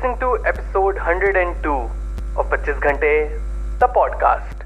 [0.00, 1.70] listening to episode 102
[2.38, 3.38] of 25 Ghante,
[3.80, 4.62] the podcast.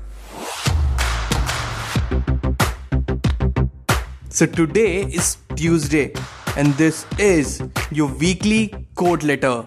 [4.29, 6.13] So today is Tuesday,
[6.57, 7.61] and this is
[7.91, 9.65] your weekly quote letter.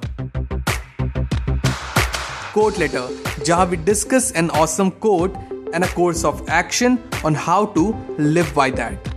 [2.54, 3.06] Quote letter,
[3.44, 5.36] जहां we discuss an awesome quote
[5.74, 9.14] and a course of action on how to live by that.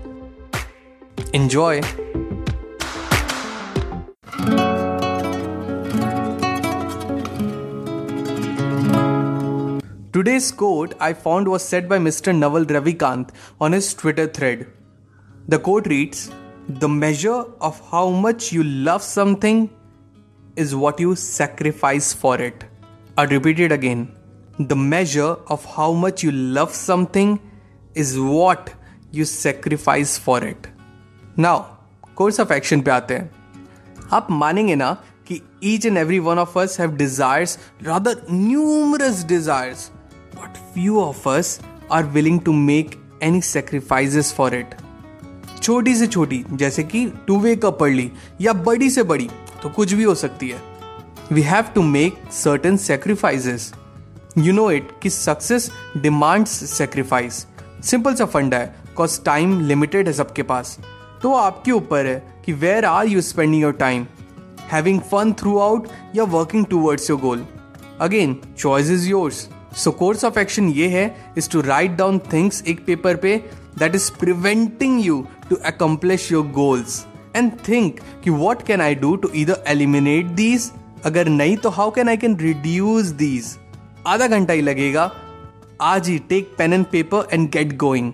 [1.32, 1.80] Enjoy.
[10.13, 12.33] Today's quote I found was said by Mr.
[12.33, 14.67] Naval Ravikant on his Twitter thread.
[15.47, 16.31] The quote reads
[16.69, 19.69] The measure of how much you love something
[20.55, 22.63] is what you sacrifice for it.
[23.17, 24.15] I'll repeat it again.
[24.57, 27.39] The measure of how much you love something
[27.93, 28.73] is what
[29.11, 30.67] you sacrifice for it.
[31.35, 31.75] Now,
[32.15, 34.91] course of action पे आते हैं आप मानेंगे ना
[35.27, 37.57] कि each and every one of us have desires
[37.87, 39.91] rather numerous desires
[40.40, 41.58] but few of us
[41.90, 44.74] are willing to make any sacrifices for it.
[45.62, 48.10] छोटी से छोटी, जैसे कि टू वे कप पढ़ ली
[48.40, 49.28] या बड़ी से बड़ी
[49.62, 50.62] तो कुछ भी हो सकती है।
[51.32, 53.72] We have to make certain sacrifices
[54.38, 57.46] you know it कि सक्सेस डिमांड्स सेक्रीफाइस
[57.84, 60.78] सिंपल सा फंडा है कॉज टाइम लिमिटेड है सबके पास।
[61.22, 64.06] तो आपके ऊपर है कि where are you spending your time
[64.72, 67.46] having fun throughout या working towards your goal
[68.00, 71.04] again choice is yours so course of action ये है
[71.38, 73.36] is to write down things एक पेपर पे
[73.78, 77.04] that is preventing you to accomplish your goals
[77.36, 80.70] and think कि what can I do to either eliminate these
[81.04, 83.56] अगर नहीं तो how can I can reduce these
[84.06, 85.10] आधा घंटा ही लगेगा।
[85.80, 88.12] आज ही take pen and paper and get going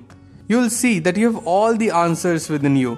[0.51, 2.97] you will see that you have all the answers within you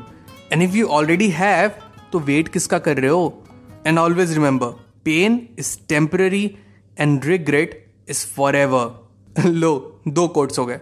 [0.53, 1.70] and if you already have
[2.12, 3.45] तो वेट किसका कर रहे हो?
[3.86, 4.67] And always remember
[5.05, 6.56] pain is temporary
[7.01, 10.80] and regret is forever लो, दो quotes हो गए.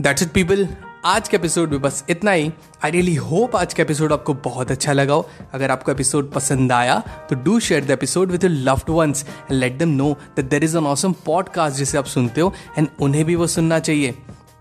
[0.00, 0.68] That's it people
[1.04, 2.50] आज के एपिसोड में बस इतना ही.
[2.84, 5.28] आई रियली होप आज का एपिसोड आपको बहुत अच्छा लगा हो.
[5.54, 6.98] अगर आपको एपिसोड पसंद आया
[7.30, 10.76] तो do share the episode with loved ones and let them know that there is
[10.76, 14.14] an awesome podcast जिसे आप सुनते हो एंड उन्हें भी वो सुनना चाहिए.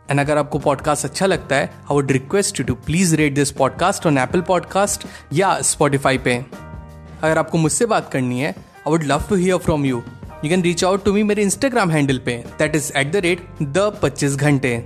[0.10, 3.52] एंड अगर आपको पॉडकास्ट अच्छा लगता है I would request you to please rate this
[3.52, 6.36] podcast on Apple podcast या स्पॉटिफाई पे.
[7.24, 10.04] अगर आपको मुझसे बात करनी है I would love to hear from you
[10.46, 12.44] you can reach out to me मेरे इंस्टाग्राम हैंडल पे.
[12.60, 14.78] That is at the rate the पच्चीस घंटे.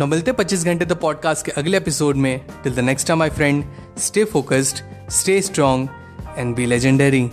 [0.00, 2.40] न मिलते पच्चीस घंटे द पॉडकास्ट के अगले एपिसोड में.
[2.64, 3.64] Till the next time my friend
[3.98, 4.76] stay focused
[5.10, 5.88] stay strong
[6.38, 7.30] and be legendary